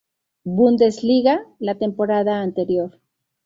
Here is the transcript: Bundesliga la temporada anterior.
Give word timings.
Bundesliga 0.47 1.45
la 1.59 1.75
temporada 1.75 2.41
anterior. 2.41 2.99